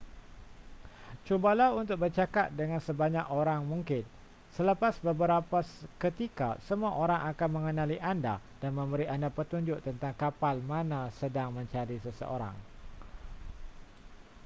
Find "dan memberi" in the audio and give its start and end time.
8.65-9.05